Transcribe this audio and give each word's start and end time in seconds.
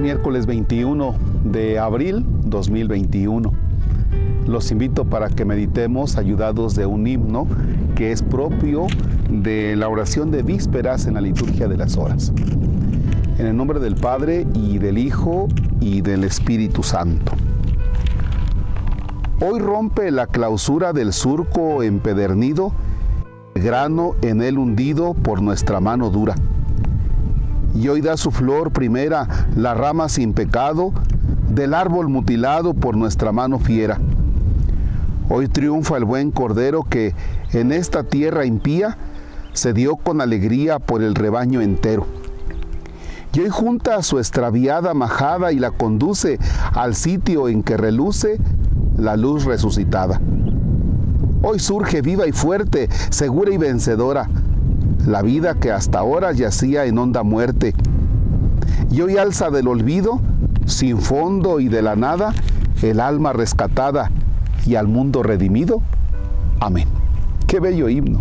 miércoles 0.00 0.46
21 0.46 1.14
de 1.44 1.78
abril 1.78 2.24
2021. 2.44 3.52
Los 4.46 4.70
invito 4.70 5.04
para 5.04 5.28
que 5.28 5.44
meditemos 5.44 6.16
ayudados 6.16 6.74
de 6.74 6.86
un 6.86 7.06
himno 7.06 7.46
que 7.94 8.10
es 8.10 8.22
propio 8.22 8.86
de 9.28 9.76
la 9.76 9.88
oración 9.88 10.30
de 10.30 10.42
vísperas 10.42 11.06
en 11.06 11.14
la 11.14 11.20
liturgia 11.20 11.68
de 11.68 11.76
las 11.76 11.96
horas. 11.96 12.32
En 13.38 13.46
el 13.46 13.56
nombre 13.56 13.78
del 13.78 13.94
Padre 13.94 14.46
y 14.54 14.78
del 14.78 14.96
Hijo 14.96 15.48
y 15.80 16.00
del 16.00 16.24
Espíritu 16.24 16.82
Santo. 16.82 17.32
Hoy 19.40 19.60
rompe 19.60 20.10
la 20.10 20.26
clausura 20.26 20.92
del 20.92 21.12
surco 21.12 21.82
empedernido, 21.82 22.72
grano 23.54 24.14
en 24.22 24.42
él 24.42 24.58
hundido 24.58 25.14
por 25.14 25.42
nuestra 25.42 25.80
mano 25.80 26.10
dura 26.10 26.34
y 27.74 27.88
hoy 27.88 28.00
da 28.00 28.16
su 28.16 28.30
flor 28.30 28.72
primera, 28.72 29.46
la 29.56 29.74
rama 29.74 30.08
sin 30.08 30.32
pecado, 30.32 30.92
del 31.48 31.74
árbol 31.74 32.08
mutilado 32.08 32.74
por 32.74 32.96
nuestra 32.96 33.32
mano 33.32 33.58
fiera. 33.58 33.98
Hoy 35.28 35.48
triunfa 35.48 35.96
el 35.96 36.04
buen 36.04 36.30
cordero 36.30 36.82
que 36.82 37.14
en 37.52 37.72
esta 37.72 38.02
tierra 38.02 38.44
impía 38.44 38.98
se 39.52 39.72
dio 39.72 39.96
con 39.96 40.20
alegría 40.20 40.78
por 40.78 41.02
el 41.02 41.14
rebaño 41.14 41.60
entero. 41.60 42.06
Y 43.32 43.40
hoy 43.40 43.48
junta 43.48 43.96
a 43.96 44.02
su 44.02 44.18
extraviada 44.18 44.92
majada 44.92 45.52
y 45.52 45.58
la 45.60 45.70
conduce 45.70 46.38
al 46.72 46.96
sitio 46.96 47.48
en 47.48 47.62
que 47.62 47.76
reluce 47.76 48.38
la 48.96 49.16
luz 49.16 49.44
resucitada. 49.44 50.20
Hoy 51.42 51.58
surge 51.58 52.02
viva 52.02 52.26
y 52.26 52.32
fuerte, 52.32 52.88
segura 53.10 53.52
y 53.52 53.56
vencedora, 53.56 54.28
la 55.06 55.22
vida 55.22 55.54
que 55.54 55.70
hasta 55.70 55.98
ahora 55.98 56.32
yacía 56.32 56.84
en 56.84 56.98
honda 56.98 57.22
muerte. 57.22 57.74
Y 58.90 59.00
hoy 59.02 59.16
alza 59.16 59.50
del 59.50 59.68
olvido, 59.68 60.20
sin 60.66 60.98
fondo 60.98 61.60
y 61.60 61.68
de 61.68 61.82
la 61.82 61.96
nada, 61.96 62.32
el 62.82 63.00
alma 63.00 63.32
rescatada 63.32 64.10
y 64.66 64.74
al 64.74 64.88
mundo 64.88 65.22
redimido. 65.22 65.82
Amén. 66.60 66.88
Qué 67.46 67.60
bello 67.60 67.88
himno. 67.88 68.20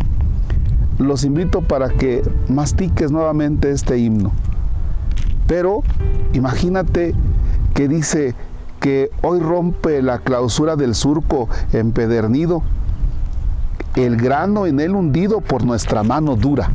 Los 0.98 1.24
invito 1.24 1.62
para 1.62 1.90
que 1.90 2.22
mastiques 2.48 3.12
nuevamente 3.12 3.72
este 3.72 3.98
himno. 3.98 4.32
Pero 5.48 5.84
imagínate 6.34 7.16
que 7.74 7.88
dice 7.88 8.36
que 8.80 9.10
hoy 9.22 9.40
rompe 9.40 10.02
la 10.02 10.20
clausura 10.20 10.76
del 10.76 10.96
surco 10.96 11.50
empedernido 11.74 12.64
el 13.96 14.18
grano 14.18 14.66
en 14.66 14.80
él 14.80 14.96
hundido 14.96 15.42
por 15.42 15.64
nuestra 15.64 16.04
mano 16.04 16.36
dura. 16.36 16.72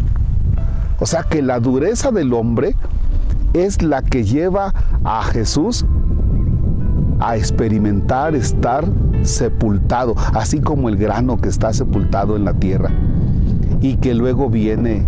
O 1.01 1.07
sea 1.07 1.23
que 1.25 1.43
la 1.43 1.61
dureza 1.61 2.11
del 2.11 2.33
hombre 2.33 2.75
es 3.53 3.83
la 3.83 4.03
que 4.03 4.25
lleva 4.25 4.73
a 5.05 5.23
Jesús 5.23 5.85
a 7.21 7.37
experimentar 7.37 8.35
estar 8.35 8.85
sepultado, 9.23 10.15
así 10.35 10.61
como 10.61 10.89
el 10.89 10.97
grano 10.97 11.39
que 11.39 11.49
está 11.49 11.73
sepultado 11.73 12.37
en 12.37 12.45
la 12.45 12.55
tierra. 12.55 12.91
Y 13.81 13.97
que 13.97 14.15
luego 14.15 14.51
viene 14.51 15.07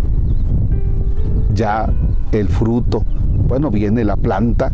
ya 1.53 1.89
el 2.31 2.47
fruto, 2.47 3.03
bueno, 3.47 3.71
viene 3.71 4.03
la 4.03 4.17
planta, 4.17 4.71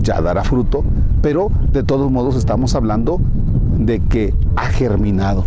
ya 0.00 0.20
dará 0.20 0.44
fruto, 0.44 0.84
pero 1.22 1.50
de 1.72 1.82
todos 1.82 2.10
modos 2.10 2.36
estamos 2.36 2.74
hablando 2.74 3.20
de 3.78 4.00
que 4.00 4.34
ha 4.56 4.66
germinado 4.66 5.44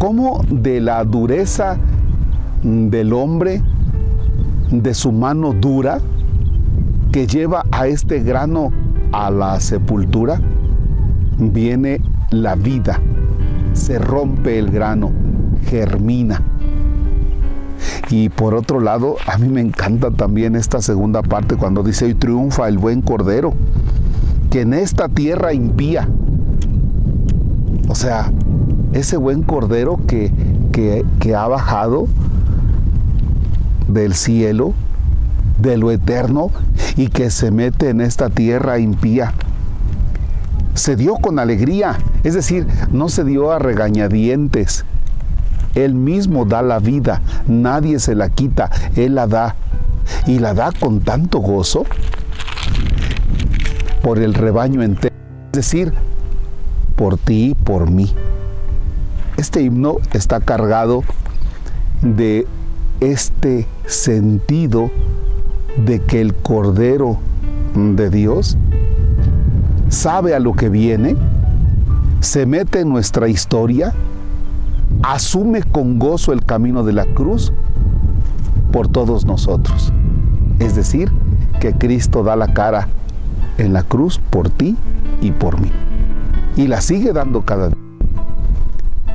cómo 0.00 0.40
de 0.48 0.80
la 0.80 1.04
dureza 1.04 1.76
del 2.62 3.12
hombre, 3.12 3.60
de 4.70 4.94
su 4.94 5.12
mano 5.12 5.52
dura, 5.52 5.98
que 7.12 7.26
lleva 7.26 7.66
a 7.70 7.86
este 7.86 8.20
grano 8.20 8.72
a 9.12 9.30
la 9.30 9.60
sepultura, 9.60 10.40
viene 11.38 12.00
la 12.30 12.54
vida, 12.54 12.98
se 13.74 13.98
rompe 13.98 14.58
el 14.58 14.70
grano, 14.70 15.12
germina. 15.66 16.40
Y 18.08 18.30
por 18.30 18.54
otro 18.54 18.80
lado, 18.80 19.16
a 19.26 19.36
mí 19.36 19.48
me 19.48 19.60
encanta 19.60 20.10
también 20.10 20.56
esta 20.56 20.80
segunda 20.80 21.20
parte 21.22 21.56
cuando 21.56 21.82
dice, 21.82 22.06
hoy 22.06 22.14
triunfa 22.14 22.68
el 22.68 22.78
buen 22.78 23.02
cordero, 23.02 23.52
que 24.50 24.62
en 24.62 24.72
esta 24.72 25.10
tierra 25.10 25.52
impía. 25.52 26.08
O 27.86 27.94
sea, 27.94 28.32
ese 28.92 29.16
buen 29.16 29.42
cordero 29.42 29.98
que, 30.06 30.32
que, 30.72 31.34
ha 31.34 31.46
bajado 31.46 32.06
del 33.88 34.14
cielo, 34.14 34.72
de 35.58 35.76
lo 35.76 35.90
eterno, 35.90 36.50
y 36.96 37.08
que 37.08 37.30
se 37.30 37.50
mete 37.50 37.90
en 37.90 38.00
esta 38.00 38.30
tierra 38.30 38.78
impía. 38.78 39.32
Se 40.74 40.96
dio 40.96 41.14
con 41.14 41.38
alegría, 41.38 41.98
es 42.24 42.34
decir, 42.34 42.66
no 42.90 43.08
se 43.08 43.24
dio 43.24 43.52
a 43.52 43.58
regañadientes. 43.58 44.84
Él 45.74 45.94
mismo 45.94 46.44
da 46.44 46.62
la 46.62 46.78
vida, 46.78 47.22
nadie 47.46 48.00
se 48.00 48.14
la 48.14 48.28
quita, 48.28 48.70
Él 48.96 49.14
la 49.14 49.26
da. 49.26 49.56
Y 50.26 50.40
la 50.40 50.54
da 50.54 50.72
con 50.72 51.00
tanto 51.00 51.38
gozo 51.38 51.84
por 54.02 54.18
el 54.18 54.34
rebaño 54.34 54.82
entero, 54.82 55.14
es 55.46 55.52
decir, 55.52 55.92
por 56.96 57.16
ti 57.16 57.50
y 57.50 57.54
por 57.54 57.90
mí. 57.90 58.12
Este 59.40 59.62
himno 59.62 59.96
está 60.12 60.38
cargado 60.40 61.02
de 62.02 62.46
este 63.00 63.66
sentido 63.86 64.90
de 65.82 65.98
que 66.00 66.20
el 66.20 66.34
Cordero 66.34 67.16
de 67.74 68.10
Dios 68.10 68.58
sabe 69.88 70.34
a 70.34 70.40
lo 70.40 70.52
que 70.52 70.68
viene, 70.68 71.16
se 72.20 72.44
mete 72.44 72.80
en 72.80 72.90
nuestra 72.90 73.28
historia, 73.28 73.94
asume 75.02 75.62
con 75.62 75.98
gozo 75.98 76.34
el 76.34 76.44
camino 76.44 76.84
de 76.84 76.92
la 76.92 77.06
cruz 77.06 77.50
por 78.72 78.88
todos 78.88 79.24
nosotros. 79.24 79.90
Es 80.58 80.76
decir, 80.76 81.10
que 81.60 81.72
Cristo 81.72 82.22
da 82.22 82.36
la 82.36 82.52
cara 82.52 82.88
en 83.56 83.72
la 83.72 83.84
cruz 83.84 84.20
por 84.28 84.50
ti 84.50 84.76
y 85.22 85.30
por 85.30 85.58
mí. 85.58 85.72
Y 86.58 86.66
la 86.66 86.82
sigue 86.82 87.14
dando 87.14 87.40
cada 87.40 87.68
día. 87.68 87.89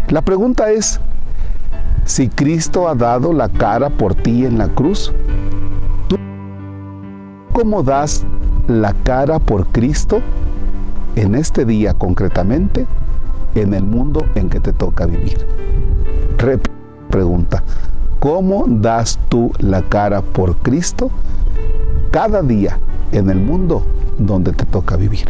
La 0.09 0.21
pregunta 0.21 0.69
es, 0.69 0.99
si 2.05 2.29
Cristo 2.29 2.87
ha 2.87 2.93
dado 2.93 3.33
la 3.33 3.49
cara 3.49 3.89
por 3.89 4.13
ti 4.13 4.45
en 4.45 4.59
la 4.59 4.67
cruz, 4.67 5.11
¿tú 6.07 6.17
cómo 7.53 7.81
das 7.81 8.23
la 8.67 8.93
cara 9.03 9.39
por 9.39 9.65
Cristo 9.67 10.21
en 11.15 11.33
este 11.33 11.65
día 11.65 11.95
concretamente, 11.95 12.85
en 13.55 13.73
el 13.73 13.83
mundo 13.83 14.23
en 14.35 14.49
que 14.49 14.59
te 14.59 14.73
toca 14.73 15.07
vivir? 15.07 15.45
pregunta, 17.09 17.63
¿cómo 18.19 18.65
das 18.67 19.17
tú 19.29 19.51
la 19.57 19.81
cara 19.81 20.21
por 20.21 20.57
Cristo 20.57 21.09
cada 22.11 22.43
día 22.43 22.77
en 23.11 23.31
el 23.31 23.39
mundo 23.39 23.83
donde 24.19 24.51
te 24.51 24.65
toca 24.65 24.97
vivir? 24.97 25.29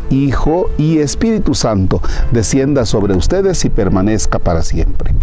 Hijo 0.11 0.69
y 0.77 0.99
Espíritu 0.99 1.55
Santo, 1.55 2.01
descienda 2.31 2.85
sobre 2.85 3.15
ustedes 3.15 3.63
y 3.65 3.69
permanezca 3.69 4.39
para 4.39 4.61
siempre. 4.61 5.13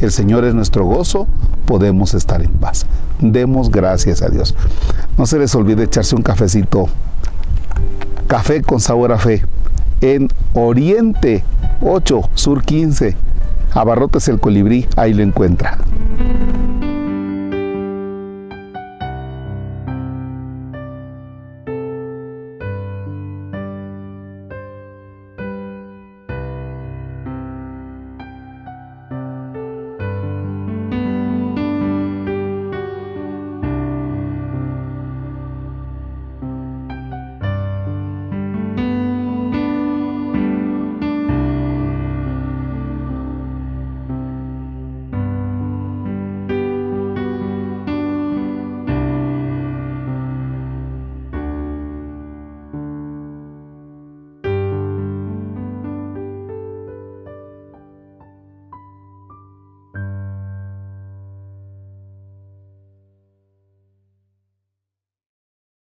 El 0.00 0.12
Señor 0.12 0.44
es 0.44 0.54
nuestro 0.54 0.84
gozo, 0.86 1.26
podemos 1.66 2.14
estar 2.14 2.40
en 2.40 2.52
paz. 2.52 2.86
Demos 3.20 3.70
gracias 3.70 4.22
a 4.22 4.28
Dios. 4.28 4.54
No 5.18 5.26
se 5.26 5.38
les 5.38 5.54
olvide 5.54 5.84
echarse 5.84 6.14
un 6.14 6.22
cafecito, 6.22 6.86
café 8.28 8.62
con 8.62 8.80
sabor 8.80 9.12
a 9.12 9.18
fe, 9.18 9.44
en 10.00 10.28
Oriente 10.54 11.44
8, 11.82 12.30
Sur 12.34 12.62
15, 12.62 13.16
Abarrotes 13.72 14.28
el 14.28 14.40
Colibrí, 14.40 14.86
ahí 14.96 15.12
lo 15.12 15.22
encuentra. 15.22 15.78